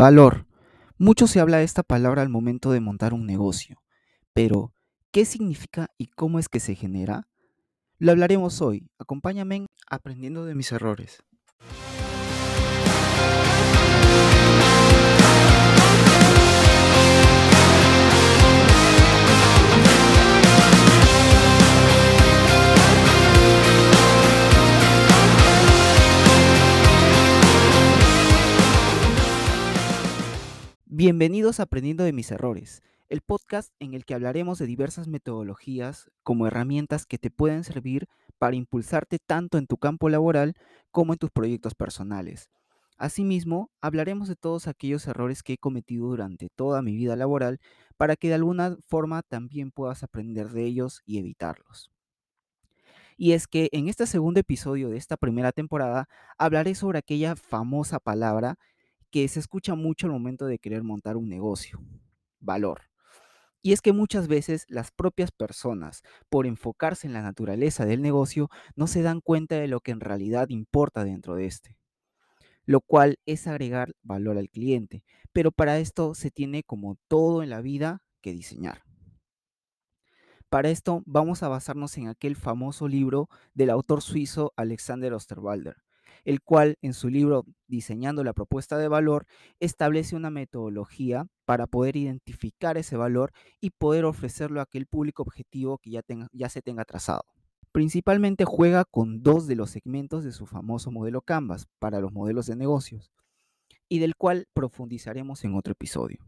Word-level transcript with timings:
Valor. 0.00 0.46
Mucho 0.96 1.26
se 1.26 1.40
habla 1.40 1.56
de 1.56 1.64
esta 1.64 1.82
palabra 1.82 2.22
al 2.22 2.28
momento 2.28 2.70
de 2.70 2.78
montar 2.78 3.12
un 3.12 3.26
negocio, 3.26 3.82
pero 4.32 4.72
¿qué 5.10 5.24
significa 5.24 5.88
y 5.98 6.06
cómo 6.06 6.38
es 6.38 6.48
que 6.48 6.60
se 6.60 6.76
genera? 6.76 7.26
Lo 7.98 8.12
hablaremos 8.12 8.62
hoy. 8.62 8.92
Acompáñame 9.00 9.66
aprendiendo 9.90 10.44
de 10.44 10.54
mis 10.54 10.70
errores. 10.70 11.24
Bienvenidos 30.98 31.60
a 31.60 31.62
Aprendiendo 31.62 32.02
de 32.02 32.12
mis 32.12 32.32
errores, 32.32 32.82
el 33.08 33.20
podcast 33.20 33.72
en 33.78 33.94
el 33.94 34.04
que 34.04 34.14
hablaremos 34.14 34.58
de 34.58 34.66
diversas 34.66 35.06
metodologías 35.06 36.10
como 36.24 36.48
herramientas 36.48 37.06
que 37.06 37.18
te 37.18 37.30
pueden 37.30 37.62
servir 37.62 38.08
para 38.36 38.56
impulsarte 38.56 39.20
tanto 39.20 39.58
en 39.58 39.68
tu 39.68 39.76
campo 39.76 40.08
laboral 40.08 40.54
como 40.90 41.12
en 41.12 41.20
tus 41.20 41.30
proyectos 41.30 41.76
personales. 41.76 42.50
Asimismo, 42.96 43.70
hablaremos 43.80 44.26
de 44.26 44.34
todos 44.34 44.66
aquellos 44.66 45.06
errores 45.06 45.44
que 45.44 45.52
he 45.52 45.56
cometido 45.56 46.08
durante 46.08 46.48
toda 46.48 46.82
mi 46.82 46.96
vida 46.96 47.14
laboral 47.14 47.60
para 47.96 48.16
que 48.16 48.26
de 48.26 48.34
alguna 48.34 48.76
forma 48.88 49.22
también 49.22 49.70
puedas 49.70 50.02
aprender 50.02 50.48
de 50.48 50.64
ellos 50.64 51.02
y 51.06 51.20
evitarlos. 51.20 51.92
Y 53.16 53.34
es 53.34 53.46
que 53.46 53.68
en 53.70 53.86
este 53.86 54.08
segundo 54.08 54.40
episodio 54.40 54.88
de 54.88 54.96
esta 54.96 55.16
primera 55.16 55.52
temporada 55.52 56.08
hablaré 56.38 56.74
sobre 56.74 56.98
aquella 56.98 57.36
famosa 57.36 58.00
palabra 58.00 58.58
que 59.10 59.26
se 59.28 59.40
escucha 59.40 59.74
mucho 59.74 60.06
al 60.06 60.12
momento 60.12 60.46
de 60.46 60.58
querer 60.58 60.82
montar 60.82 61.16
un 61.16 61.28
negocio, 61.28 61.80
valor. 62.40 62.82
Y 63.60 63.72
es 63.72 63.80
que 63.82 63.92
muchas 63.92 64.28
veces 64.28 64.64
las 64.68 64.92
propias 64.92 65.32
personas, 65.32 66.02
por 66.28 66.46
enfocarse 66.46 67.06
en 67.06 67.12
la 67.12 67.22
naturaleza 67.22 67.84
del 67.84 68.02
negocio, 68.02 68.48
no 68.76 68.86
se 68.86 69.02
dan 69.02 69.20
cuenta 69.20 69.56
de 69.56 69.68
lo 69.68 69.80
que 69.80 69.90
en 69.90 70.00
realidad 70.00 70.48
importa 70.50 71.04
dentro 71.04 71.34
de 71.34 71.46
este, 71.46 71.76
lo 72.64 72.80
cual 72.80 73.18
es 73.26 73.46
agregar 73.46 73.94
valor 74.02 74.38
al 74.38 74.48
cliente. 74.48 75.04
Pero 75.32 75.50
para 75.52 75.78
esto 75.78 76.14
se 76.14 76.30
tiene 76.30 76.62
como 76.62 76.96
todo 77.08 77.42
en 77.42 77.50
la 77.50 77.60
vida 77.60 78.02
que 78.20 78.32
diseñar. 78.32 78.82
Para 80.48 80.70
esto 80.70 81.02
vamos 81.04 81.42
a 81.42 81.48
basarnos 81.48 81.98
en 81.98 82.08
aquel 82.08 82.36
famoso 82.36 82.88
libro 82.88 83.28
del 83.52 83.68
autor 83.68 84.00
suizo 84.00 84.54
Alexander 84.56 85.12
Osterwalder, 85.12 85.76
el 86.28 86.42
cual 86.42 86.76
en 86.82 86.92
su 86.92 87.08
libro 87.08 87.46
Diseñando 87.68 88.22
la 88.22 88.34
propuesta 88.34 88.76
de 88.76 88.86
valor 88.86 89.26
establece 89.60 90.14
una 90.14 90.28
metodología 90.28 91.26
para 91.46 91.66
poder 91.66 91.96
identificar 91.96 92.76
ese 92.76 92.98
valor 92.98 93.32
y 93.62 93.70
poder 93.70 94.04
ofrecerlo 94.04 94.60
a 94.60 94.64
aquel 94.64 94.86
público 94.86 95.22
objetivo 95.22 95.78
que 95.78 95.90
ya, 95.90 96.02
ya 96.32 96.48
se 96.50 96.60
tenga 96.60 96.84
trazado. 96.84 97.24
Principalmente 97.72 98.44
juega 98.44 98.84
con 98.84 99.22
dos 99.22 99.46
de 99.46 99.56
los 99.56 99.70
segmentos 99.70 100.22
de 100.22 100.32
su 100.32 100.44
famoso 100.44 100.90
modelo 100.90 101.22
Canvas 101.22 101.66
para 101.78 101.98
los 101.98 102.12
modelos 102.12 102.44
de 102.44 102.56
negocios 102.56 103.10
y 103.88 103.98
del 103.98 104.14
cual 104.14 104.48
profundizaremos 104.52 105.44
en 105.44 105.54
otro 105.54 105.72
episodio. 105.72 106.18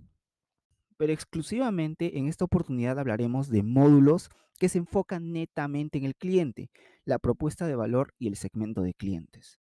Pero 0.96 1.12
exclusivamente 1.12 2.18
en 2.18 2.26
esta 2.26 2.46
oportunidad 2.46 2.98
hablaremos 2.98 3.50
de 3.50 3.62
módulos 3.62 4.30
que 4.58 4.70
se 4.70 4.78
enfocan 4.78 5.32
netamente 5.32 5.98
en 5.98 6.04
el 6.04 6.16
cliente, 6.16 6.70
la 7.04 7.18
propuesta 7.18 7.66
de 7.66 7.76
valor 7.76 8.14
y 8.18 8.28
el 8.28 8.36
segmento 8.36 8.80
de 8.80 8.94
clientes. 8.94 9.60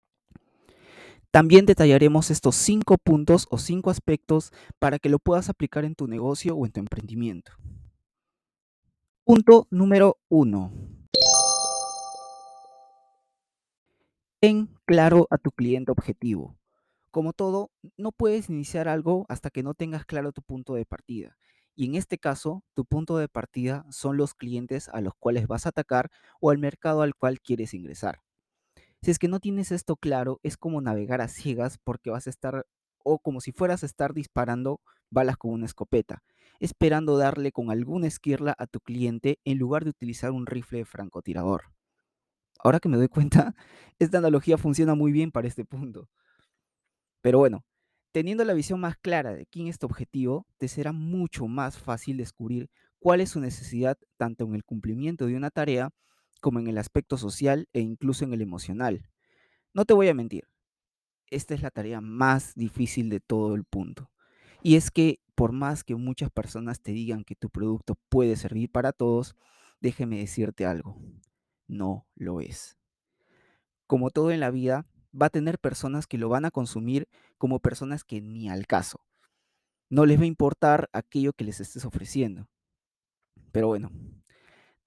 También 1.31 1.65
detallaremos 1.65 2.31
estos 2.31 2.55
cinco 2.55 2.97
puntos 2.97 3.47
o 3.49 3.57
cinco 3.57 3.89
aspectos 3.89 4.51
para 4.79 4.97
que 4.97 5.09
lo 5.09 5.19
puedas 5.19 5.49
aplicar 5.49 5.85
en 5.85 5.95
tu 5.95 6.07
negocio 6.07 6.55
o 6.55 6.65
en 6.65 6.71
tu 6.71 6.79
emprendimiento. 6.79 7.51
Punto 9.25 9.67
número 9.69 10.17
uno. 10.29 10.71
Ten 14.39 14.69
claro 14.85 15.27
a 15.29 15.37
tu 15.37 15.51
cliente 15.51 15.91
objetivo. 15.91 16.57
Como 17.11 17.33
todo, 17.33 17.71
no 17.97 18.11
puedes 18.11 18.49
iniciar 18.49 18.87
algo 18.87 19.25
hasta 19.27 19.49
que 19.49 19.63
no 19.63 19.73
tengas 19.73 20.05
claro 20.05 20.31
tu 20.31 20.41
punto 20.41 20.75
de 20.75 20.85
partida. 20.85 21.37
Y 21.75 21.85
en 21.85 21.95
este 21.95 22.17
caso, 22.17 22.63
tu 22.73 22.85
punto 22.85 23.17
de 23.17 23.27
partida 23.27 23.85
son 23.89 24.15
los 24.15 24.33
clientes 24.33 24.89
a 24.89 25.01
los 25.01 25.13
cuales 25.19 25.47
vas 25.47 25.65
a 25.65 25.69
atacar 25.69 26.09
o 26.39 26.51
al 26.51 26.57
mercado 26.57 27.01
al 27.01 27.15
cual 27.15 27.41
quieres 27.41 27.73
ingresar. 27.73 28.21
Si 29.01 29.11
es 29.11 29.19
que 29.19 29.27
no 29.27 29.39
tienes 29.39 29.71
esto 29.71 29.95
claro, 29.95 30.39
es 30.43 30.57
como 30.57 30.81
navegar 30.81 31.21
a 31.21 31.27
ciegas 31.27 31.77
porque 31.83 32.09
vas 32.09 32.27
a 32.27 32.29
estar, 32.29 32.65
o 33.03 33.19
como 33.19 33.41
si 33.41 33.51
fueras 33.51 33.83
a 33.83 33.85
estar 33.85 34.13
disparando 34.13 34.81
balas 35.09 35.37
con 35.37 35.51
una 35.51 35.65
escopeta, 35.65 36.23
esperando 36.59 37.17
darle 37.17 37.51
con 37.51 37.71
alguna 37.71 38.07
esquirla 38.07 38.55
a 38.57 38.67
tu 38.67 38.79
cliente 38.79 39.39
en 39.45 39.57
lugar 39.57 39.83
de 39.83 39.91
utilizar 39.91 40.31
un 40.31 40.45
rifle 40.45 40.79
de 40.79 40.85
francotirador. 40.85 41.65
Ahora 42.59 42.79
que 42.79 42.89
me 42.89 42.97
doy 42.97 43.07
cuenta, 43.07 43.55
esta 43.99 44.17
analogía 44.17 44.57
funciona 44.57 44.95
muy 44.95 45.11
bien 45.11 45.31
para 45.31 45.47
este 45.47 45.63
punto. 45.63 46.09
Pero 47.21 47.39
bueno, 47.39 47.63
teniendo 48.11 48.43
la 48.45 48.53
visión 48.53 48.79
más 48.79 48.97
clara 48.97 49.33
de 49.33 49.45
quién 49.45 49.67
es 49.67 49.77
tu 49.77 49.85
objetivo, 49.85 50.47
te 50.57 50.67
será 50.67 50.91
mucho 50.91 51.47
más 51.47 51.77
fácil 51.77 52.17
descubrir 52.17 52.69
cuál 52.99 53.21
es 53.21 53.29
su 53.31 53.39
necesidad 53.39 53.97
tanto 54.17 54.45
en 54.45 54.55
el 54.55 54.63
cumplimiento 54.63 55.27
de 55.27 55.35
una 55.35 55.51
tarea 55.51 55.91
como 56.39 56.59
en 56.59 56.67
el 56.67 56.77
aspecto 56.77 57.17
social 57.17 57.67
e 57.73 57.81
incluso 57.81 58.25
en 58.25 58.33
el 58.33 58.41
emocional. 58.41 59.09
No 59.73 59.85
te 59.85 59.93
voy 59.93 60.07
a 60.07 60.13
mentir, 60.13 60.47
esta 61.29 61.53
es 61.53 61.61
la 61.61 61.71
tarea 61.71 62.01
más 62.01 62.55
difícil 62.55 63.09
de 63.09 63.19
todo 63.19 63.55
el 63.55 63.63
punto. 63.63 64.11
Y 64.63 64.75
es 64.75 64.91
que 64.91 65.19
por 65.35 65.51
más 65.51 65.83
que 65.83 65.95
muchas 65.95 66.31
personas 66.31 66.81
te 66.81 66.91
digan 66.91 67.23
que 67.23 67.35
tu 67.35 67.49
producto 67.49 67.95
puede 68.09 68.35
servir 68.35 68.71
para 68.71 68.91
todos, 68.91 69.35
déjeme 69.79 70.17
decirte 70.17 70.65
algo, 70.65 70.99
no 71.67 72.07
lo 72.15 72.41
es. 72.41 72.77
Como 73.85 74.09
todo 74.09 74.31
en 74.31 74.39
la 74.39 74.51
vida, 74.51 74.87
va 75.19 75.27
a 75.27 75.29
tener 75.29 75.59
personas 75.59 76.07
que 76.07 76.17
lo 76.17 76.29
van 76.29 76.45
a 76.45 76.51
consumir 76.51 77.07
como 77.37 77.59
personas 77.59 78.03
que 78.03 78.21
ni 78.21 78.49
al 78.49 78.65
caso. 78.67 78.99
No 79.89 80.05
les 80.05 80.19
va 80.19 80.23
a 80.23 80.27
importar 80.27 80.89
aquello 80.91 81.33
que 81.33 81.45
les 81.45 81.61
estés 81.61 81.85
ofreciendo. 81.85 82.49
Pero 83.51 83.67
bueno, 83.67 83.91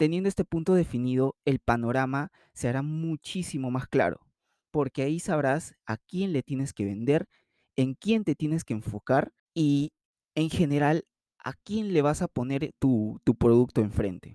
Teniendo 0.00 0.30
este 0.30 0.46
punto 0.46 0.72
definido, 0.72 1.36
el 1.44 1.58
panorama 1.58 2.32
se 2.54 2.68
hará 2.68 2.80
muchísimo 2.80 3.70
más 3.70 3.86
claro, 3.86 4.26
porque 4.70 5.02
ahí 5.02 5.20
sabrás 5.20 5.74
a 5.84 5.98
quién 5.98 6.32
le 6.32 6.42
tienes 6.42 6.72
que 6.72 6.86
vender, 6.86 7.28
en 7.76 7.92
quién 7.92 8.24
te 8.24 8.34
tienes 8.34 8.64
que 8.64 8.72
enfocar 8.72 9.34
y 9.52 9.92
en 10.34 10.48
general 10.48 11.04
a 11.38 11.52
quién 11.52 11.92
le 11.92 12.00
vas 12.00 12.22
a 12.22 12.28
poner 12.28 12.72
tu, 12.78 13.20
producto 13.38 13.82
enfrente. 13.82 14.34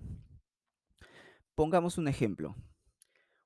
Pongamos 1.55 1.97
un 1.97 2.09
ejemplo. 2.09 2.55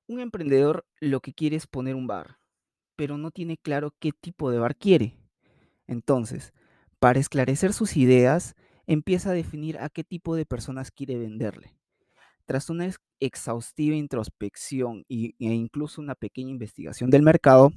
Un 0.06 0.20
emprendedor 0.20 0.84
lo 1.00 1.20
que 1.20 1.32
quiere 1.32 1.56
es 1.56 1.66
poner 1.66 1.94
un 1.94 2.06
bar, 2.06 2.36
pero 2.96 3.16
no 3.16 3.30
tiene 3.30 3.56
claro 3.56 3.94
qué 3.98 4.12
tipo 4.12 4.50
de 4.50 4.58
bar 4.58 4.76
quiere. 4.76 5.16
Entonces, 5.86 6.52
para 6.98 7.18
esclarecer 7.18 7.72
sus 7.72 7.96
ideas, 7.96 8.56
empieza 8.86 9.30
a 9.30 9.32
definir 9.32 9.78
a 9.78 9.88
qué 9.88 10.04
tipo 10.04 10.36
de 10.36 10.44
personas 10.44 10.90
quiere 10.90 11.16
venderle. 11.16 11.79
Tras 12.50 12.68
una 12.68 12.90
exhaustiva 13.20 13.94
introspección 13.94 15.04
e 15.08 15.34
incluso 15.38 16.00
una 16.00 16.16
pequeña 16.16 16.50
investigación 16.50 17.08
del 17.08 17.22
mercado, 17.22 17.70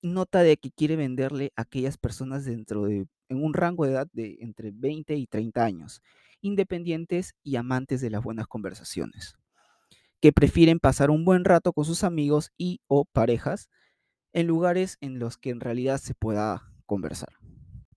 nota 0.00 0.40
de 0.40 0.56
que 0.56 0.70
quiere 0.70 0.96
venderle 0.96 1.52
a 1.54 1.60
aquellas 1.60 1.98
personas 1.98 2.46
dentro 2.46 2.84
de 2.84 3.06
en 3.28 3.44
un 3.44 3.52
rango 3.52 3.84
de 3.84 3.90
edad 3.90 4.08
de 4.14 4.38
entre 4.40 4.70
20 4.70 5.16
y 5.16 5.26
30 5.26 5.62
años, 5.62 6.00
independientes 6.40 7.34
y 7.42 7.56
amantes 7.56 8.00
de 8.00 8.08
las 8.08 8.24
buenas 8.24 8.46
conversaciones, 8.46 9.36
que 10.18 10.32
prefieren 10.32 10.80
pasar 10.80 11.10
un 11.10 11.26
buen 11.26 11.44
rato 11.44 11.74
con 11.74 11.84
sus 11.84 12.04
amigos 12.04 12.52
y 12.56 12.80
o 12.86 13.04
parejas 13.04 13.68
en 14.32 14.46
lugares 14.46 14.96
en 15.02 15.18
los 15.18 15.36
que 15.36 15.50
en 15.50 15.60
realidad 15.60 15.98
se 15.98 16.14
pueda 16.14 16.72
conversar. 16.86 17.34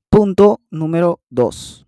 Punto 0.10 0.60
número 0.70 1.22
2. 1.30 1.87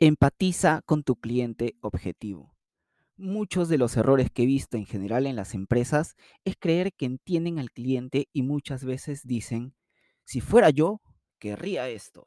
Empatiza 0.00 0.82
con 0.86 1.04
tu 1.04 1.14
cliente 1.14 1.76
objetivo. 1.80 2.56
Muchos 3.16 3.68
de 3.68 3.78
los 3.78 3.96
errores 3.96 4.28
que 4.28 4.42
he 4.42 4.46
visto 4.46 4.76
en 4.76 4.86
general 4.86 5.24
en 5.24 5.36
las 5.36 5.54
empresas 5.54 6.16
es 6.44 6.56
creer 6.58 6.92
que 6.94 7.06
entienden 7.06 7.60
al 7.60 7.70
cliente 7.70 8.28
y 8.32 8.42
muchas 8.42 8.84
veces 8.84 9.24
dicen, 9.24 9.72
si 10.24 10.40
fuera 10.40 10.70
yo, 10.70 11.00
querría 11.38 11.88
esto. 11.88 12.26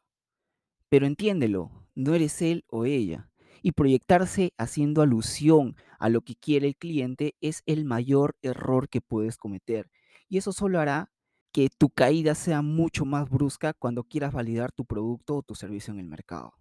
Pero 0.88 1.08
entiéndelo, 1.08 1.86
no 1.94 2.16
eres 2.16 2.42
él 2.42 2.64
o 2.70 2.86
ella. 2.86 3.30
Y 3.62 3.74
proyectarse 3.74 4.54
haciendo 4.58 5.02
alusión 5.02 5.76
a 6.00 6.08
lo 6.08 6.22
que 6.22 6.36
quiere 6.38 6.68
el 6.68 6.78
cliente 6.78 7.36
es 7.42 7.64
el 7.66 7.84
mayor 7.84 8.38
error 8.44 8.88
que 8.88 9.02
puedes 9.02 9.36
cometer. 9.36 9.92
Y 10.30 10.38
eso 10.38 10.54
solo 10.54 10.80
hará 10.80 11.12
que 11.52 11.68
tu 11.78 11.90
caída 11.90 12.34
sea 12.34 12.62
mucho 12.62 13.04
más 13.04 13.30
brusca 13.30 13.74
cuando 13.74 14.06
quieras 14.06 14.32
validar 14.32 14.72
tu 14.72 14.86
producto 14.86 15.36
o 15.36 15.44
tu 15.44 15.54
servicio 15.54 15.94
en 15.94 16.00
el 16.00 16.08
mercado. 16.08 16.54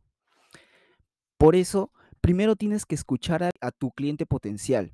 Por 1.39 1.57
eso, 1.57 1.93
primero 2.21 2.57
tienes 2.57 2.87
que 2.87 2.95
escuchar 2.95 3.43
a, 3.43 3.71
tu 3.73 3.91
cliente 3.91 4.27
potencial 4.27 4.93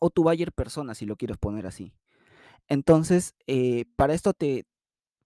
o 0.00 0.10
tu 0.10 0.22
buyer 0.22 0.52
persona, 0.52 0.94
si 0.94 1.06
lo 1.06 1.16
quieres 1.16 1.38
poner 1.38 1.66
así. 1.66 1.94
Entonces, 2.68 3.34
eh, 3.46 3.86
para 3.96 4.14
esto 4.14 4.32
te, 4.32 4.66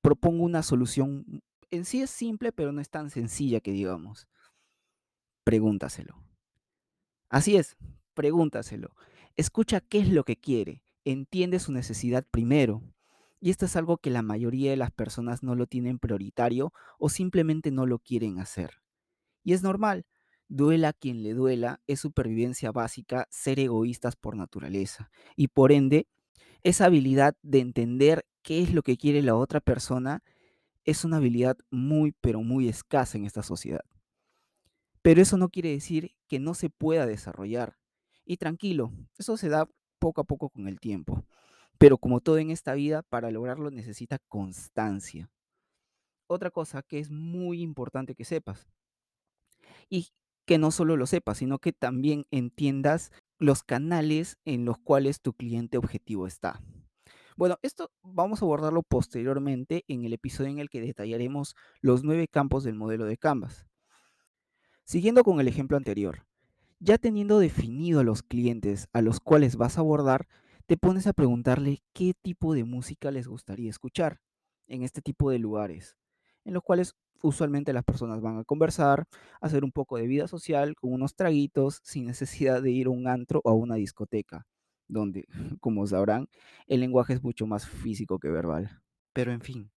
propongo 0.03 0.45
una 0.45 0.63
solución. 0.63 1.43
En 1.71 1.87
sí 1.87 2.03
es 2.03 2.11
simple, 2.11 2.53
pero 2.53 2.73
no 2.73 2.83
es 2.83 2.91
tan 2.91 3.09
sencilla 3.09 3.61
que 3.61 3.73
digamos. 3.73 4.29
Pregúntaselo. 5.45 6.23
Así 7.31 7.57
es, 7.57 7.77
pregúntaselo. 8.13 8.95
Escucha 9.37 9.81
qué 9.81 10.01
es 10.01 10.09
lo 10.11 10.25
que 10.25 10.37
quiere. 10.37 10.83
Entiende 11.05 11.59
su 11.59 11.73
necesidad 11.73 12.27
primero. 12.31 12.83
Y 13.41 13.51
esto 13.51 13.65
es 13.65 13.75
algo 13.75 13.97
que 13.97 14.11
la 14.11 14.23
mayoría 14.23 14.71
de 14.71 14.77
las 14.77 14.91
personas 14.91 15.43
no 15.43 15.55
lo 15.55 15.67
tienen 15.67 15.99
prioritario 15.99 16.73
o 16.99 17.09
simplemente 17.09 17.71
no 17.71 17.87
lo 17.87 17.99
quieren 17.99 18.39
hacer. 18.39 18.83
Y 19.43 19.55
es 19.55 19.63
normal. 19.63 20.05
Duela 20.55 20.93
quien 20.93 21.23
le 21.23 21.33
duela, 21.33 21.81
es 21.87 22.01
supervivencia 22.01 22.73
básica 22.73 23.27
ser 23.31 23.59
egoístas 23.59 24.17
por 24.17 24.37
naturaleza. 24.37 25.11
Y 25.35 25.49
por 25.49 25.73
ende, 25.73 26.07
esa 26.63 26.85
habilidad 26.85 27.35
de 27.41 27.61
entender 27.61 28.27
qué 28.43 28.61
es 28.61 28.75
lo 28.75 28.83
que 28.83 28.99
quiere 28.99 29.23
la 29.23 29.35
otra 29.35 29.61
persona 29.61 30.23
es 30.85 31.07
una 31.07 31.17
habilidad 31.17 31.57
muy, 31.71 32.13
pero 32.21 32.43
muy 32.43 32.69
escasa 32.69 33.17
en 33.17 33.25
esta 33.25 33.43
sociedad. 33.43 33.87
Pero 35.01 35.23
eso 35.23 35.39
no 35.39 35.49
quiere 35.49 35.71
decir 35.71 36.15
que 36.29 36.39
no 36.39 36.53
se 36.53 36.69
pueda 36.69 37.07
desarrollar. 37.07 37.79
Y 38.27 38.37
tranquilo, 38.37 38.93
eso 39.17 39.39
se 39.39 39.49
da 39.49 39.67
poco 39.99 40.21
a 40.21 40.25
poco 40.25 40.51
con 40.51 40.69
el 40.69 40.81
tiempo. 40.81 41.25
Pero 41.79 41.97
como 41.97 42.21
todo 42.21 42.37
en 42.37 42.51
esta 42.51 42.75
vida, 42.75 43.03
para 43.03 43.31
lograrlo 43.31 43.71
necesita 43.71 44.19
constancia. 44.29 45.31
Otra 46.27 46.51
cosa 46.51 46.83
que 46.83 46.99
es 46.99 47.11
muy 47.11 47.63
importante 47.63 48.15
que 48.15 48.27
sepas. 48.27 48.69
Y 49.89 50.13
que 50.45 50.59
no 50.59 50.71
solo 50.71 50.97
lo 50.97 51.07
sepas, 51.07 51.39
sino 51.39 51.59
que 51.59 51.73
también 51.73 52.27
entiendas 52.31 53.13
los 53.39 53.63
canales 53.63 54.39
en 54.45 54.65
los 54.65 54.79
cuales 54.79 55.21
tu 55.21 55.35
cliente 55.35 55.79
objetivo 55.79 56.27
está. 56.27 56.61
Bueno, 57.37 57.59
esto 57.63 57.91
vamos 58.03 58.43
a 58.43 58.45
abordarlo 58.45 58.83
posteriormente 58.83 59.85
en 59.89 60.05
el 60.05 60.13
episodio 60.13 60.51
en 60.51 60.59
el 60.59 60.69
que 60.69 60.81
detallaremos 60.81 61.55
los 61.81 62.05
nueve 62.05 62.29
campos 62.29 62.63
del 62.63 62.75
modelo 62.75 63.05
de 63.05 63.17
Canvas. 63.17 63.67
Siguiendo 64.85 65.25
con 65.25 65.41
el 65.41 65.49
ejemplo 65.49 65.77
anterior, 65.77 66.27
ya 66.79 66.99
teniendo 66.99 67.39
definido 67.39 68.01
a 68.01 68.05
los 68.05 68.23
clientes 68.23 68.89
a 68.93 69.01
los 69.01 69.21
cuales 69.21 69.57
vas 69.57 69.79
a 69.79 69.81
abordar, 69.81 70.29
te 70.67 70.77
pones 70.77 71.07
a 71.07 71.13
preguntarle 71.13 71.83
qué 71.93 72.13
tipo 72.21 72.55
de 72.55 72.65
música 72.65 73.11
les 73.11 73.29
gustaría 73.29 73.71
escuchar 73.71 74.21
en 74.67 74.83
este 74.83 75.01
tipo 75.01 75.31
de 75.31 75.39
lugares, 75.39 75.97
en 76.45 76.55
los 76.55 76.63
cuales 76.63 76.95
usualmente 77.23 77.73
las 77.73 77.85
personas 77.85 78.21
van 78.21 78.39
a 78.39 78.45
conversar, 78.45 79.05
hacer 79.41 79.65
un 79.65 79.73
poco 79.73 79.97
de 79.97 80.07
vida 80.07 80.29
social 80.29 80.75
con 80.75 80.93
unos 80.93 81.15
traguitos 81.15 81.81
sin 81.85 82.07
necesidad 82.07 82.63
de 82.63 82.71
ir 82.71 82.87
a 82.87 82.91
un 82.91 83.07
antro 83.09 83.41
o 83.45 83.51
a 83.51 83.55
una 83.55 83.77
discoteca, 83.77 84.47
donde, 84.89 85.27
como 85.61 85.87
sabrán, 85.87 86.29
el 86.67 86.81
lenguaje 86.81 87.15
es 87.15 87.23
mucho 87.23 87.47
más 87.47 87.67
físico 87.67 88.19
que 88.19 88.29
verbal. 88.29 88.83
Pero 89.13 89.33
en 89.33 89.41
fin, 89.41 89.71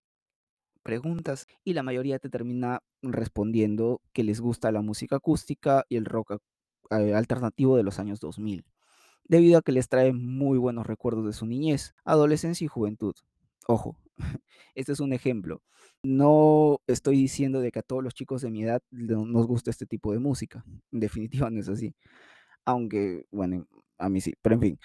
preguntas 0.84 1.48
y 1.64 1.74
la 1.74 1.84
mayoría 1.84 2.20
te 2.20 2.30
termina 2.30 2.82
respondiendo 3.02 4.02
que 4.14 4.24
les 4.24 4.40
gusta 4.40 4.72
la 4.72 4.82
música 4.82 5.18
acústica 5.18 5.86
y 5.90 5.98
el 5.98 6.06
rock 6.06 6.38
eh, 6.92 7.14
alternativo 7.14 7.78
de 7.78 7.84
los 7.84 8.00
años 8.00 8.20
2000, 8.20 8.66
debido 9.24 9.60
a 9.60 9.62
que 9.62 9.72
les 9.72 9.90
trae 9.90 10.14
muy 10.14 10.58
buenos 10.58 10.86
recuerdos 10.86 11.26
de 11.26 11.34
su 11.34 11.46
niñez, 11.46 11.96
adolescencia 12.06 12.66
y 12.66 12.68
juventud. 12.68 13.16
Ojo, 13.68 13.98
este 14.76 14.92
es 14.92 15.00
un 15.00 15.14
ejemplo. 15.14 15.62
No 16.04 16.82
estoy 16.88 17.18
diciendo 17.18 17.62
de 17.62 17.72
que 17.72 17.80
a 17.80 17.84
todos 17.84 18.04
los 18.04 18.14
chicos 18.14 18.42
de 18.42 18.52
mi 18.52 18.64
edad 18.64 18.82
nos 18.92 19.48
gusta 19.48 19.72
este 19.72 19.86
tipo 19.86 20.12
de 20.12 20.20
música. 20.20 20.64
En 20.92 21.00
definitiva 21.00 21.50
no 21.50 21.60
es 21.60 21.70
así. 21.70 21.96
Aunque, 22.66 23.26
bueno, 23.32 23.68
a 23.98 24.10
mí 24.10 24.22
sí, 24.22 24.34
pero 24.42 24.56
en 24.56 24.62
fin. 24.62 24.80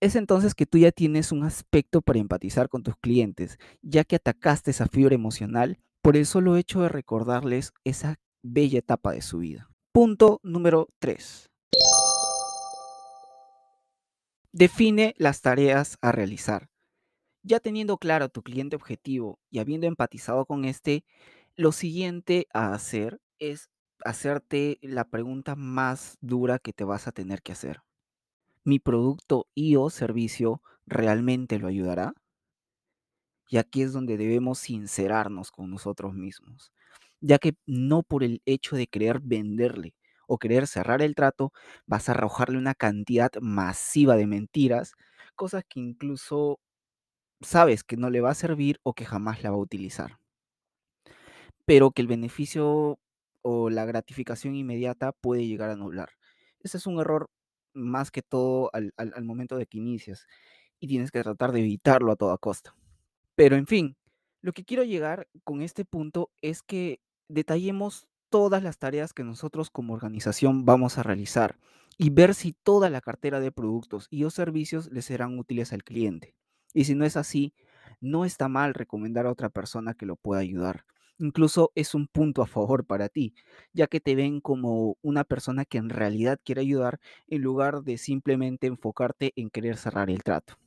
Es 0.00 0.14
entonces 0.14 0.54
que 0.54 0.66
tú 0.66 0.78
ya 0.78 0.92
tienes 0.92 1.32
un 1.32 1.42
aspecto 1.42 2.02
para 2.02 2.18
empatizar 2.18 2.68
con 2.68 2.82
tus 2.82 2.96
clientes, 2.96 3.58
ya 3.80 4.04
que 4.04 4.16
atacaste 4.16 4.70
esa 4.70 4.86
fibra 4.86 5.14
emocional 5.14 5.78
por 6.02 6.16
el 6.16 6.26
solo 6.26 6.56
hecho 6.56 6.82
de 6.82 6.90
recordarles 6.90 7.72
esa 7.84 8.20
bella 8.42 8.78
etapa 8.78 9.12
de 9.12 9.22
su 9.22 9.38
vida. 9.38 9.70
Punto 9.92 10.40
número 10.42 10.88
3. 10.98 11.50
Define 14.52 15.14
las 15.18 15.40
tareas 15.40 15.98
a 16.00 16.12
realizar. 16.12 16.68
Ya 17.46 17.60
teniendo 17.60 17.96
claro 17.98 18.28
tu 18.28 18.42
cliente 18.42 18.74
objetivo 18.74 19.38
y 19.50 19.60
habiendo 19.60 19.86
empatizado 19.86 20.46
con 20.46 20.64
este, 20.64 21.04
lo 21.54 21.70
siguiente 21.70 22.48
a 22.52 22.72
hacer 22.74 23.20
es 23.38 23.70
hacerte 24.04 24.78
la 24.82 25.04
pregunta 25.04 25.54
más 25.54 26.18
dura 26.20 26.58
que 26.58 26.72
te 26.72 26.82
vas 26.82 27.06
a 27.06 27.12
tener 27.12 27.42
que 27.42 27.52
hacer. 27.52 27.82
¿Mi 28.64 28.80
producto 28.80 29.48
y 29.54 29.76
o 29.76 29.90
servicio 29.90 30.62
realmente 30.86 31.58
lo 31.60 31.68
ayudará? 31.68 32.14
Y 33.48 33.58
aquí 33.58 33.82
es 33.82 33.92
donde 33.92 34.16
debemos 34.16 34.58
sincerarnos 34.58 35.50
con 35.52 35.70
nosotros 35.70 36.14
mismos, 36.14 36.72
ya 37.20 37.38
que 37.38 37.54
no 37.66 38.02
por 38.02 38.24
el 38.24 38.42
hecho 38.44 38.76
de 38.76 38.88
querer 38.88 39.20
venderle 39.20 39.94
o 40.26 40.38
querer 40.38 40.66
cerrar 40.66 41.02
el 41.02 41.14
trato, 41.14 41.52
vas 41.86 42.08
a 42.08 42.12
arrojarle 42.12 42.58
una 42.58 42.74
cantidad 42.74 43.30
masiva 43.40 44.16
de 44.16 44.26
mentiras, 44.26 44.94
cosas 45.36 45.62
que 45.68 45.78
incluso 45.80 46.58
sabes 47.40 47.84
que 47.84 47.96
no 47.96 48.10
le 48.10 48.20
va 48.20 48.30
a 48.30 48.34
servir 48.34 48.80
o 48.82 48.94
que 48.94 49.04
jamás 49.04 49.42
la 49.42 49.50
va 49.50 49.56
a 49.56 49.60
utilizar. 49.60 50.18
Pero 51.64 51.90
que 51.90 52.02
el 52.02 52.08
beneficio 52.08 52.98
o 53.42 53.70
la 53.70 53.84
gratificación 53.84 54.54
inmediata 54.54 55.12
puede 55.12 55.46
llegar 55.46 55.70
a 55.70 55.74
anular. 55.74 56.10
Ese 56.60 56.78
es 56.78 56.86
un 56.86 57.00
error 57.00 57.30
más 57.74 58.10
que 58.10 58.22
todo 58.22 58.70
al, 58.72 58.92
al 58.96 59.24
momento 59.24 59.56
de 59.56 59.66
que 59.66 59.78
inicias 59.78 60.26
y 60.80 60.88
tienes 60.88 61.10
que 61.10 61.22
tratar 61.22 61.52
de 61.52 61.60
evitarlo 61.60 62.12
a 62.12 62.16
toda 62.16 62.38
costa. 62.38 62.74
Pero 63.34 63.56
en 63.56 63.66
fin, 63.66 63.96
lo 64.42 64.52
que 64.52 64.64
quiero 64.64 64.84
llegar 64.84 65.28
con 65.44 65.62
este 65.62 65.84
punto 65.84 66.30
es 66.42 66.62
que 66.62 67.00
detallemos 67.28 68.06
todas 68.30 68.62
las 68.62 68.78
tareas 68.78 69.12
que 69.12 69.24
nosotros 69.24 69.70
como 69.70 69.94
organización 69.94 70.64
vamos 70.64 70.98
a 70.98 71.02
realizar 71.02 71.58
y 71.98 72.10
ver 72.10 72.34
si 72.34 72.52
toda 72.52 72.90
la 72.90 73.00
cartera 73.00 73.40
de 73.40 73.52
productos 73.52 74.08
y 74.10 74.24
o 74.24 74.30
servicios 74.30 74.90
le 74.92 75.02
serán 75.02 75.38
útiles 75.38 75.72
al 75.72 75.84
cliente. 75.84 76.34
Y 76.76 76.84
si 76.84 76.94
no 76.94 77.06
es 77.06 77.16
así, 77.16 77.54
no 78.02 78.26
está 78.26 78.48
mal 78.48 78.74
recomendar 78.74 79.24
a 79.26 79.30
otra 79.32 79.48
persona 79.48 79.94
que 79.94 80.04
lo 80.04 80.16
pueda 80.16 80.42
ayudar. 80.42 80.84
Incluso 81.18 81.72
es 81.74 81.94
un 81.94 82.06
punto 82.06 82.42
a 82.42 82.46
favor 82.46 82.84
para 82.84 83.08
ti, 83.08 83.34
ya 83.72 83.86
que 83.86 83.98
te 84.00 84.14
ven 84.14 84.42
como 84.42 84.98
una 85.00 85.24
persona 85.24 85.64
que 85.64 85.78
en 85.78 85.88
realidad 85.88 86.38
quiere 86.44 86.60
ayudar 86.60 87.00
en 87.28 87.40
lugar 87.40 87.82
de 87.82 87.96
simplemente 87.96 88.66
enfocarte 88.66 89.32
en 89.36 89.48
querer 89.48 89.78
cerrar 89.78 90.10
el 90.10 90.22
trato. 90.22 90.58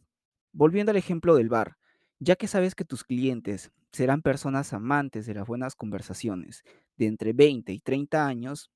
Volviendo 0.53 0.91
al 0.91 0.97
ejemplo 0.97 1.35
del 1.35 1.49
bar, 1.49 1.77
ya 2.19 2.35
que 2.35 2.47
sabes 2.47 2.75
que 2.75 2.85
tus 2.85 3.03
clientes 3.03 3.71
serán 3.91 4.21
personas 4.23 4.73
amantes 4.73 5.27
de 5.27 5.35
las 5.35 5.47
buenas 5.47 5.75
conversaciones 5.75 6.63
de 6.97 7.07
entre 7.07 7.33
20 7.33 7.73
y 7.73 7.79
30 7.81 8.27
años, 8.27 8.71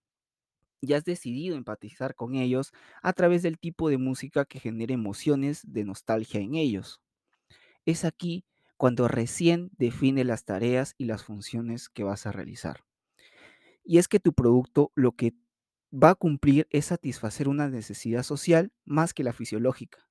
ya 0.82 0.98
has 0.98 1.06
decidido 1.06 1.58
empatizar 1.58 2.16
con 2.16 2.36
ellos 2.36 2.74
a 3.04 3.14
través 3.14 3.44
del 3.44 3.60
tipo 3.60 3.90
de 3.90 4.00
música 4.00 4.46
que 4.46 4.60
genere 4.62 4.96
emociones 4.96 5.62
de 5.66 5.86
nostalgia 5.86 6.42
en 6.42 6.56
ellos. 6.56 7.03
Es 7.86 8.06
aquí 8.06 8.46
cuando 8.78 9.08
recién 9.08 9.70
define 9.78 10.24
las 10.24 10.46
tareas 10.46 10.96
y 10.98 11.06
las 11.06 11.24
funciones 11.24 11.90
que 11.90 12.04
vas 12.04 12.26
a 12.26 12.32
realizar. 12.32 12.84
Y 13.84 13.98
es 13.98 14.08
que 14.08 14.20
tu 14.20 14.34
producto 14.34 14.92
lo 14.96 15.12
que 15.14 15.34
va 15.94 16.12
a 16.12 16.16
cumplir 16.16 16.68
es 16.72 16.86
satisfacer 16.86 17.48
una 17.48 17.70
necesidad 17.70 18.24
social 18.24 18.72
más 18.86 19.14
que 19.14 19.24
la 19.24 19.34
fisiológica, 19.34 20.08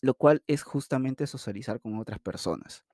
lo 0.00 0.14
cual 0.14 0.42
es 0.46 0.62
justamente 0.62 1.26
socializar 1.26 1.80
con 1.80 1.98
otras 1.98 2.18
personas. 2.20 2.84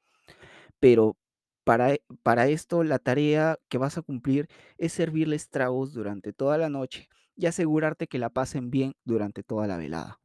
Pero 0.81 1.17
para, 1.65 1.93
e, 1.93 2.03
para 2.23 2.49
esto 2.49 2.83
la 2.83 2.99
tarea 2.99 3.59
que 3.69 3.79
vas 3.79 3.99
a 3.99 4.03
cumplir 4.03 4.49
es 4.79 4.93
servirles 4.93 5.51
tragos 5.51 5.93
durante 5.93 6.33
toda 6.33 6.59
la 6.59 6.69
noche 6.69 7.09
y 7.37 7.47
asegurarte 7.47 8.07
que 8.07 8.19
la 8.19 8.31
pasen 8.31 8.71
bien 8.71 8.95
durante 9.05 9.43
toda 9.43 9.67
la 9.67 9.77
velada. 9.77 10.21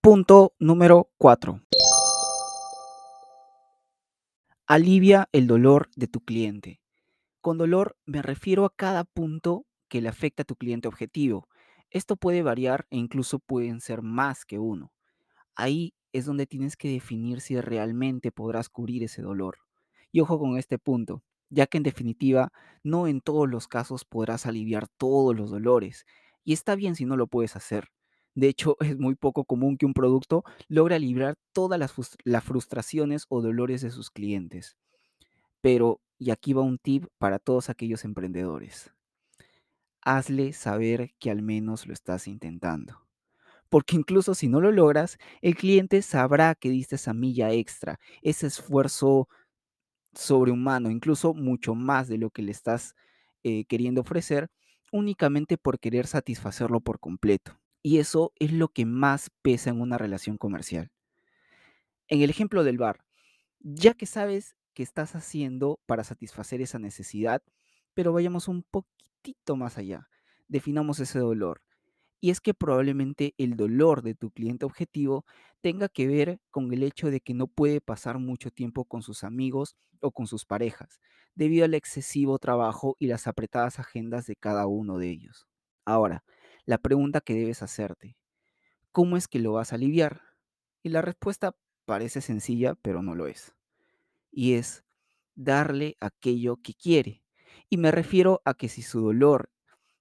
Punto 0.00 0.54
número 0.58 1.10
4. 1.18 1.62
Alivia 4.74 5.28
el 5.32 5.48
dolor 5.48 5.90
de 5.96 6.06
tu 6.06 6.20
cliente. 6.20 6.80
Con 7.42 7.58
dolor 7.58 7.98
me 8.06 8.22
refiero 8.22 8.64
a 8.64 8.74
cada 8.74 9.04
punto 9.04 9.66
que 9.90 10.00
le 10.00 10.08
afecta 10.08 10.44
a 10.44 10.46
tu 10.46 10.56
cliente 10.56 10.88
objetivo. 10.88 11.46
Esto 11.90 12.16
puede 12.16 12.42
variar 12.42 12.86
e 12.88 12.96
incluso 12.96 13.38
pueden 13.38 13.82
ser 13.82 14.00
más 14.00 14.46
que 14.46 14.58
uno. 14.58 14.90
Ahí 15.54 15.92
es 16.14 16.24
donde 16.24 16.46
tienes 16.46 16.78
que 16.78 16.88
definir 16.88 17.42
si 17.42 17.60
realmente 17.60 18.32
podrás 18.32 18.70
cubrir 18.70 19.02
ese 19.02 19.20
dolor. 19.20 19.58
Y 20.10 20.20
ojo 20.20 20.38
con 20.38 20.56
este 20.56 20.78
punto, 20.78 21.22
ya 21.50 21.66
que 21.66 21.76
en 21.76 21.82
definitiva 21.82 22.50
no 22.82 23.06
en 23.08 23.20
todos 23.20 23.50
los 23.50 23.68
casos 23.68 24.06
podrás 24.06 24.46
aliviar 24.46 24.88
todos 24.88 25.36
los 25.36 25.50
dolores. 25.50 26.06
Y 26.44 26.54
está 26.54 26.76
bien 26.76 26.96
si 26.96 27.04
no 27.04 27.18
lo 27.18 27.26
puedes 27.26 27.56
hacer. 27.56 27.90
De 28.34 28.48
hecho, 28.48 28.76
es 28.80 28.98
muy 28.98 29.14
poco 29.14 29.44
común 29.44 29.76
que 29.76 29.86
un 29.86 29.94
producto 29.94 30.44
logre 30.68 30.94
aliviar 30.96 31.36
todas 31.52 31.78
las, 31.78 31.94
las 32.24 32.44
frustraciones 32.44 33.26
o 33.28 33.42
dolores 33.42 33.82
de 33.82 33.90
sus 33.90 34.10
clientes. 34.10 34.76
Pero, 35.62 36.00
y 36.18 36.30
aquí 36.30 36.52
va 36.52 36.62
un 36.62 36.78
tip 36.78 37.06
para 37.18 37.38
todos 37.38 37.70
aquellos 37.70 38.04
emprendedores. 38.04 38.92
Hazle 40.02 40.52
saber 40.52 41.12
que 41.18 41.30
al 41.30 41.42
menos 41.42 41.86
lo 41.86 41.92
estás 41.92 42.26
intentando. 42.28 43.06
Porque 43.70 43.96
incluso 43.96 44.34
si 44.34 44.48
no 44.48 44.60
lo 44.60 44.72
logras, 44.72 45.18
el 45.42 45.56
cliente 45.56 46.02
sabrá 46.02 46.54
que 46.54 46.70
diste 46.70 46.96
esa 46.96 47.14
milla 47.14 47.52
extra, 47.52 47.98
ese 48.22 48.48
esfuerzo 48.48 49.28
sobrehumano, 50.14 50.90
incluso 50.90 51.34
mucho 51.34 51.74
más 51.74 52.08
de 52.08 52.18
lo 52.18 52.30
que 52.30 52.42
le 52.42 52.52
estás 52.52 52.94
eh, 53.44 53.64
queriendo 53.66 54.02
ofrecer, 54.02 54.50
únicamente 54.92 55.58
por 55.58 55.80
querer 55.80 56.06
satisfacerlo 56.06 56.80
por 56.80 57.00
completo. 57.00 57.61
Y 57.82 57.98
eso 57.98 58.32
es 58.38 58.52
lo 58.52 58.68
que 58.68 58.86
más 58.86 59.30
pesa 59.42 59.70
en 59.70 59.80
una 59.80 59.98
relación 59.98 60.38
comercial. 60.38 60.90
En 62.08 62.22
el 62.22 62.30
ejemplo 62.30 62.62
del 62.64 62.78
bar, 62.78 63.04
ya 63.60 63.94
que 63.94 64.06
sabes 64.06 64.54
que 64.74 64.82
estás 64.82 65.14
haciendo 65.14 65.80
para 65.86 66.04
satisfacer 66.04 66.60
esa 66.60 66.78
necesidad, 66.78 67.42
pero 67.94 68.12
vayamos 68.12 68.48
un 68.48 68.62
poquitito 68.62 69.56
más 69.56 69.78
allá. 69.78 70.08
Definamos 70.48 71.00
ese 71.00 71.18
dolor. 71.18 71.62
Y 72.20 72.30
es 72.30 72.40
que 72.40 72.54
probablemente 72.54 73.34
el 73.36 73.56
dolor 73.56 74.02
de 74.02 74.14
tu 74.14 74.30
cliente 74.30 74.64
objetivo 74.64 75.24
tenga 75.60 75.88
que 75.88 76.06
ver 76.06 76.40
con 76.50 76.72
el 76.72 76.84
hecho 76.84 77.10
de 77.10 77.20
que 77.20 77.34
no 77.34 77.48
puede 77.48 77.80
pasar 77.80 78.18
mucho 78.18 78.50
tiempo 78.50 78.84
con 78.84 79.02
sus 79.02 79.24
amigos 79.24 79.76
o 80.00 80.12
con 80.12 80.26
sus 80.26 80.44
parejas, 80.44 81.00
debido 81.34 81.64
al 81.64 81.74
excesivo 81.74 82.38
trabajo 82.38 82.96
y 83.00 83.08
las 83.08 83.26
apretadas 83.26 83.80
agendas 83.80 84.26
de 84.26 84.36
cada 84.36 84.66
uno 84.66 84.98
de 84.98 85.10
ellos. 85.10 85.48
Ahora, 85.84 86.22
la 86.64 86.78
pregunta 86.78 87.20
que 87.20 87.34
debes 87.34 87.62
hacerte, 87.62 88.16
¿cómo 88.92 89.16
es 89.16 89.28
que 89.28 89.38
lo 89.38 89.52
vas 89.52 89.72
a 89.72 89.76
aliviar? 89.76 90.22
Y 90.82 90.90
la 90.90 91.02
respuesta 91.02 91.56
parece 91.84 92.20
sencilla, 92.20 92.74
pero 92.74 93.02
no 93.02 93.14
lo 93.14 93.26
es. 93.26 93.54
Y 94.30 94.54
es 94.54 94.84
darle 95.34 95.96
aquello 96.00 96.56
que 96.56 96.74
quiere. 96.74 97.24
Y 97.68 97.76
me 97.76 97.90
refiero 97.90 98.42
a 98.44 98.54
que 98.54 98.68
si 98.68 98.82
su 98.82 99.00
dolor 99.00 99.50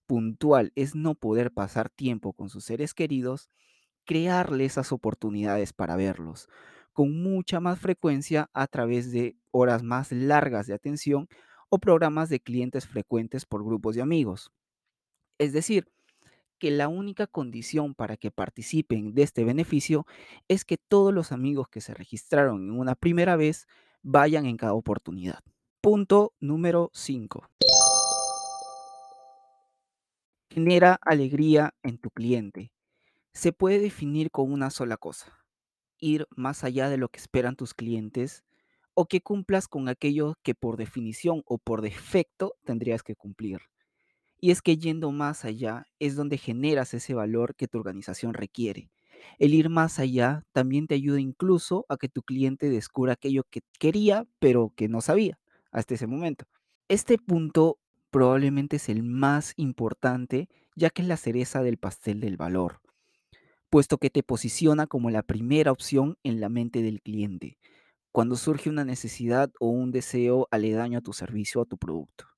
puntual 0.08 0.72
es 0.76 0.96
no 0.96 1.16
poder 1.16 1.52
pasar 1.52 1.90
tiempo 1.90 2.34
con 2.34 2.50
sus 2.50 2.66
seres 2.66 2.94
queridos, 2.94 3.50
crearle 4.06 4.66
esas 4.66 4.92
oportunidades 4.92 5.74
para 5.74 5.96
verlos 5.96 6.50
con 6.94 7.22
mucha 7.24 7.60
más 7.60 7.80
frecuencia 7.80 8.50
a 8.54 8.68
través 8.68 9.12
de 9.12 9.38
horas 9.52 9.84
más 9.84 10.12
largas 10.12 10.68
de 10.68 10.74
atención 10.74 11.28
o 11.70 11.80
programas 11.80 12.30
de 12.30 12.40
clientes 12.40 12.88
frecuentes 12.88 13.46
por 13.46 13.64
grupos 13.64 13.96
de 13.96 14.02
amigos. 14.02 14.52
Es 15.38 15.54
decir, 15.54 15.92
que 16.62 16.70
la 16.70 16.90
única 16.90 17.26
condición 17.26 17.96
para 17.96 18.18
que 18.18 18.30
participen 18.30 19.16
de 19.16 19.24
este 19.24 19.44
beneficio 19.44 20.06
es 20.48 20.64
que 20.64 20.78
todos 20.78 21.12
los 21.12 21.32
amigos 21.32 21.68
que 21.68 21.82
se 21.82 21.96
registraron 21.96 22.70
en 22.70 22.80
una 22.80 22.94
primera 22.94 23.36
vez 23.36 23.68
vayan 24.04 24.46
en 24.46 24.58
cada 24.58 24.76
oportunidad. 24.76 25.40
Punto 25.82 26.36
número 26.40 26.92
5. 26.94 27.50
Genera 30.52 31.00
alegría 31.02 31.74
en 31.82 31.98
tu 31.98 32.12
cliente. 32.12 32.72
Se 33.34 33.54
puede 33.54 33.80
definir 33.80 34.30
con 34.30 34.52
una 34.52 34.70
sola 34.70 34.98
cosa. 34.98 35.40
Ir 35.98 36.28
más 36.30 36.64
allá 36.64 36.90
de 36.90 36.98
lo 36.98 37.10
que 37.10 37.20
esperan 37.20 37.56
tus 37.56 37.74
clientes 37.74 38.44
o 38.94 39.08
que 39.08 39.22
cumplas 39.22 39.68
con 39.68 39.90
aquello 39.90 40.36
que 40.44 40.54
por 40.54 40.78
definición 40.78 41.42
o 41.48 41.58
por 41.58 41.82
defecto 41.82 42.54
tendrías 42.64 43.02
que 43.02 43.16
cumplir. 43.16 43.71
Y 44.42 44.52
es 44.52 44.62
que 44.62 44.78
yendo 44.78 45.12
más 45.12 45.46
allá 45.46 45.86
es 46.00 46.16
donde 46.16 46.38
generas 46.38 46.94
ese 46.94 47.14
valor 47.14 47.56
que 47.56 47.68
tu 47.70 47.78
organización 47.78 48.34
requiere. 48.34 48.92
El 49.40 49.54
ir 49.54 49.70
más 49.70 50.00
allá 50.00 50.44
también 50.52 50.88
te 50.88 50.96
ayuda 50.96 51.20
incluso 51.22 51.86
a 51.90 51.98
que 51.98 52.10
tu 52.10 52.24
cliente 52.24 52.70
descubra 52.70 53.14
aquello 53.14 53.44
que 53.50 53.62
quería, 53.80 54.28
pero 54.40 54.74
que 54.76 54.90
no 54.90 55.00
sabía 55.02 55.40
hasta 55.72 55.94
ese 55.94 56.08
momento. 56.08 56.46
Este 56.90 57.18
punto 57.18 57.80
probablemente 58.10 58.78
es 58.78 58.90
el 58.90 59.04
más 59.04 59.54
importante, 59.58 60.50
ya 60.76 60.90
que 60.90 61.04
es 61.04 61.08
la 61.08 61.18
cereza 61.18 61.64
del 61.64 61.78
pastel 61.78 62.20
del 62.20 62.36
valor, 62.36 62.82
puesto 63.70 63.98
que 64.00 64.10
te 64.10 64.24
posiciona 64.24 64.88
como 64.88 65.10
la 65.12 65.24
primera 65.24 65.72
opción 65.72 66.18
en 66.24 66.42
la 66.42 66.50
mente 66.50 66.82
del 66.82 67.02
cliente, 67.02 67.58
cuando 68.12 68.38
surge 68.38 68.70
una 68.70 68.86
necesidad 68.86 69.52
o 69.60 69.70
un 69.70 69.92
deseo 69.92 70.48
aledaño 70.52 71.00
a 71.00 71.04
tu 71.04 71.14
servicio 71.14 71.62
o 71.62 71.66
a 71.66 71.68
tu 71.68 71.78
producto. 71.78 72.31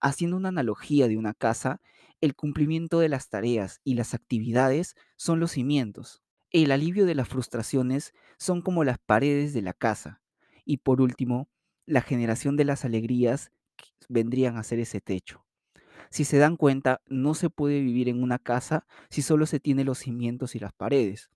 Haciendo 0.00 0.36
una 0.36 0.50
analogía 0.50 1.08
de 1.08 1.16
una 1.16 1.34
casa, 1.34 1.80
el 2.20 2.34
cumplimiento 2.34 3.00
de 3.00 3.08
las 3.08 3.28
tareas 3.28 3.80
y 3.84 3.94
las 3.94 4.14
actividades 4.14 4.94
son 5.16 5.40
los 5.40 5.52
cimientos. 5.52 6.22
El 6.50 6.72
alivio 6.72 7.06
de 7.06 7.14
las 7.14 7.28
frustraciones 7.28 8.14
son 8.38 8.62
como 8.62 8.84
las 8.84 8.98
paredes 8.98 9.52
de 9.52 9.62
la 9.62 9.72
casa. 9.72 10.22
Y 10.64 10.78
por 10.78 11.00
último, 11.00 11.48
la 11.86 12.00
generación 12.00 12.56
de 12.56 12.64
las 12.64 12.84
alegrías 12.84 13.50
vendrían 14.08 14.56
a 14.56 14.62
ser 14.62 14.78
ese 14.78 15.00
techo. 15.00 15.44
Si 16.10 16.24
se 16.24 16.38
dan 16.38 16.56
cuenta, 16.56 17.02
no 17.06 17.34
se 17.34 17.50
puede 17.50 17.80
vivir 17.80 18.08
en 18.08 18.22
una 18.22 18.38
casa 18.38 18.86
si 19.10 19.22
solo 19.22 19.46
se 19.46 19.60
tiene 19.60 19.84
los 19.84 19.98
cimientos 19.98 20.54
y 20.54 20.58
las 20.58 20.72
paredes. 20.72 21.30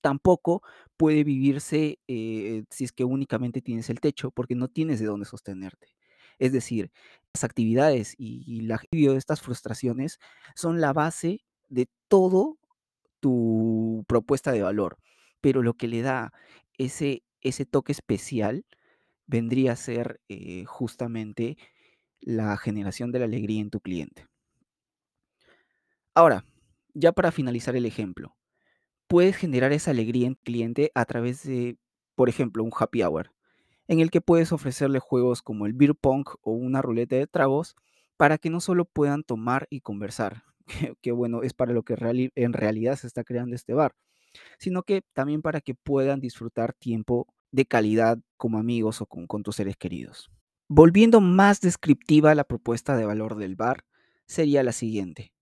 Tampoco 0.00 0.62
puede 0.96 1.24
vivirse 1.24 1.98
eh, 2.08 2.64
si 2.70 2.84
es 2.84 2.92
que 2.92 3.04
únicamente 3.04 3.62
tienes 3.62 3.90
el 3.90 4.00
techo, 4.00 4.30
porque 4.30 4.54
no 4.54 4.68
tienes 4.68 5.00
de 5.00 5.06
dónde 5.06 5.26
sostenerte. 5.26 5.88
Es 6.38 6.52
decir, 6.52 6.90
las 7.34 7.44
actividades 7.44 8.14
y, 8.18 8.62
la 8.62 8.80
de 8.90 9.16
estas 9.16 9.40
frustraciones 9.40 10.18
son 10.54 10.80
la 10.80 10.92
base 10.92 11.44
de 11.68 11.88
todo 12.08 12.58
tu 13.20 14.04
propuesta 14.08 14.52
de 14.52 14.62
valor. 14.62 14.98
Pero 15.40 15.62
lo 15.62 15.74
que 15.74 15.88
le 15.88 16.02
da 16.02 16.32
ese, 16.78 17.22
ese 17.40 17.66
toque 17.66 17.92
especial 17.92 18.64
vendría 19.26 19.72
a 19.72 19.76
ser 19.76 20.20
eh, 20.28 20.64
justamente 20.64 21.58
la 22.20 22.56
generación 22.56 23.12
de 23.12 23.20
la 23.20 23.26
alegría 23.26 23.60
en 23.60 23.70
tu 23.70 23.80
cliente. 23.80 24.26
Ahora, 26.14 26.44
ya 26.94 27.12
para 27.12 27.30
finalizar 27.30 27.76
el 27.76 27.86
ejemplo, 27.86 28.36
puedes 29.06 29.36
generar 29.36 29.72
esa 29.72 29.92
alegría 29.92 30.26
en 30.26 30.34
tu 30.34 30.42
cliente 30.42 30.90
a 30.94 31.04
través 31.04 31.44
de, 31.44 31.76
por 32.16 32.28
ejemplo, 32.28 32.64
un 32.64 32.72
happy 32.76 33.02
hour 33.02 33.30
en 33.88 34.00
el 34.00 34.10
que 34.10 34.20
puedes 34.20 34.52
ofrecerle 34.52 35.00
juegos 35.00 35.42
como 35.42 35.66
el 35.66 35.72
beer 35.72 35.96
pong 35.96 36.26
o 36.42 36.52
una 36.52 36.82
ruleta 36.82 37.16
de 37.16 37.26
tragos 37.26 37.74
para 38.16 38.38
que 38.38 38.50
no 38.50 38.60
solo 38.60 38.84
puedan 38.84 39.24
tomar 39.24 39.66
y 39.70 39.80
conversar, 39.80 40.44
que, 41.02 41.12
bueno, 41.12 41.42
es 41.42 41.54
para 41.54 41.72
lo 41.72 41.82
que 41.82 41.96
en 42.34 42.52
realidad 42.52 42.96
se 42.96 43.06
está 43.06 43.24
creando 43.24 43.56
este 43.56 43.74
bar, 43.74 43.94
sino 44.58 44.82
que 44.82 45.02
también 45.14 45.42
para 45.42 45.60
que 45.60 45.74
puedan 45.74 46.20
disfrutar 46.20 46.74
tiempo 46.74 47.26
de 47.50 47.64
calidad 47.64 48.18
como 48.36 48.58
amigos 48.58 49.00
o 49.00 49.06
con, 49.06 49.26
con 49.26 49.42
tus 49.42 49.56
seres 49.56 49.76
queridos. 49.76 50.30
Volviendo 50.68 51.22
más 51.22 51.62
descriptiva 51.62 52.34
la 52.34 52.44
propuesta 52.44 52.94
de 52.94 53.06
valor 53.06 53.36
del 53.36 53.56
bar, 53.56 53.84
sería 54.26 54.62
la 54.62 54.72
siguiente. 54.72 55.32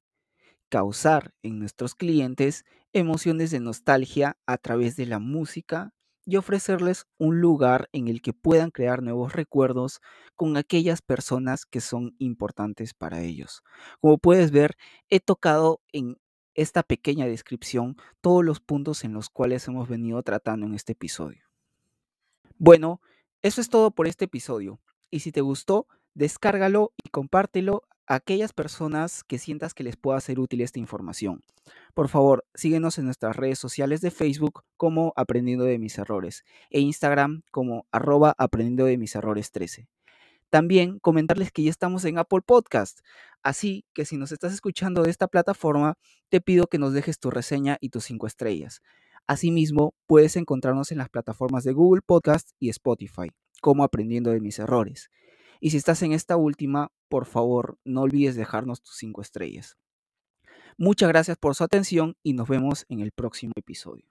Causar 0.68 1.34
en 1.42 1.58
nuestros 1.58 1.96
clientes 1.96 2.64
emociones 2.92 3.50
de 3.50 3.58
nostalgia 3.58 4.38
a 4.46 4.56
través 4.58 4.96
de 4.96 5.06
la 5.06 5.18
música, 5.18 5.92
y 6.26 6.37
ofrecerles 6.37 7.06
un 7.18 7.40
lugar 7.40 7.88
en 7.92 8.09
el 8.09 8.21
que 8.21 8.33
puedan 8.33 8.71
crear 8.71 9.02
nuevos 9.02 9.33
recuerdos 9.33 10.00
con 10.35 10.56
aquellas 10.56 11.00
personas 11.00 11.64
que 11.64 11.80
son 11.80 12.16
importantes 12.18 12.92
para 12.92 13.23
ellos. 13.23 13.62
Como 14.00 14.18
puedes 14.18 14.50
ver, 14.50 14.76
he 15.09 15.21
tocado 15.21 15.80
en 15.92 16.18
esta 16.54 16.83
pequeña 16.83 17.26
descripción 17.26 17.97
todos 18.21 18.45
los 18.45 18.61
puntos 18.61 19.04
en 19.04 19.12
los 19.12 19.30
cuales 19.30 19.66
hemos 19.68 19.88
venido 19.88 20.23
tratando 20.23 20.66
en 20.66 20.75
este 20.75 20.92
episodio. 20.92 21.45
Bueno, 22.59 23.00
eso 23.42 23.61
es 23.61 23.68
todo 23.68 23.92
por 23.92 24.09
este 24.09 24.25
episodio. 24.25 24.80
Y 25.11 25.21
si 25.21 25.30
te 25.30 25.42
gustó, 25.42 25.87
descárgalo 26.14 26.92
y 27.04 27.11
compártelo 27.11 27.85
a 28.06 28.14
aquellas 28.16 28.52
personas 28.52 29.25
que 29.25 29.38
sientas 29.38 29.75
que 29.75 29.84
les 29.84 29.96
pueda 29.96 30.20
ser 30.20 30.38
útil 30.38 30.60
esta 30.60 30.78
información. 30.78 31.42
Por 31.94 32.08
favor, 32.08 32.44
síguenos 32.54 32.98
en 32.98 33.06
nuestras 33.06 33.36
redes 33.36 33.58
sociales 33.58 34.00
de 34.00 34.10
Facebook 34.10 34.62
como 34.76 35.12
Aprendiendo 35.16 35.64
de 35.64 35.78
mis 35.78 35.98
errores 35.98 36.44
e 36.70 36.80
Instagram 36.80 37.42
como 37.50 37.86
arroba 37.90 38.34
aprendiendo 38.38 38.84
de 38.84 38.98
mis 38.98 39.14
errores 39.14 39.50
13. 39.50 39.88
También 40.50 41.00
comentarles 41.00 41.50
que 41.50 41.64
ya 41.64 41.70
estamos 41.70 42.04
en 42.04 42.18
Apple 42.18 42.40
Podcast, 42.46 43.00
así 43.42 43.84
que 43.92 44.04
si 44.04 44.16
nos 44.16 44.30
estás 44.30 44.52
escuchando 44.52 45.02
de 45.02 45.10
esta 45.10 45.26
plataforma, 45.26 45.94
te 46.28 46.40
pido 46.40 46.68
que 46.68 46.78
nos 46.78 46.92
dejes 46.92 47.18
tu 47.18 47.30
reseña 47.30 47.78
y 47.80 47.88
tus 47.88 48.04
cinco 48.04 48.26
estrellas. 48.26 48.80
Asimismo, 49.26 49.94
puedes 50.06 50.36
encontrarnos 50.36 50.92
en 50.92 50.98
las 50.98 51.08
plataformas 51.08 51.64
de 51.64 51.72
Google 51.72 52.00
Podcast 52.00 52.50
y 52.60 52.68
Spotify, 52.68 53.32
como 53.60 53.82
Aprendiendo 53.82 54.30
de 54.30 54.40
mis 54.40 54.60
errores. 54.60 55.10
Y 55.60 55.70
si 55.70 55.76
estás 55.76 56.02
en 56.02 56.12
esta 56.12 56.36
última, 56.36 56.92
por 57.08 57.26
favor, 57.26 57.78
no 57.84 58.02
olvides 58.02 58.36
dejarnos 58.36 58.82
tus 58.82 58.96
cinco 58.96 59.22
estrellas. 59.22 59.76
Muchas 60.78 61.08
gracias 61.08 61.38
por 61.38 61.54
su 61.54 61.64
atención 61.64 62.16
y 62.22 62.34
nos 62.34 62.48
vemos 62.48 62.84
en 62.88 63.00
el 63.00 63.12
próximo 63.12 63.52
episodio. 63.56 64.04